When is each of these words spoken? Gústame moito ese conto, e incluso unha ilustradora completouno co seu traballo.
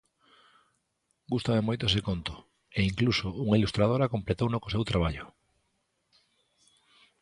Gústame 1.33 1.65
moito 1.67 1.83
ese 1.89 2.01
conto, 2.07 2.33
e 2.77 2.79
incluso 2.89 3.25
unha 3.45 3.59
ilustradora 3.59 4.11
completouno 4.13 4.57
co 4.61 4.73
seu 4.75 4.83
traballo. 4.91 5.25